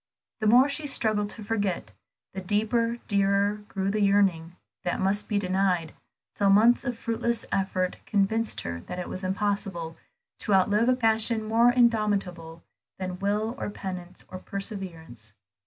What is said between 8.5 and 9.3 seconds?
her that it was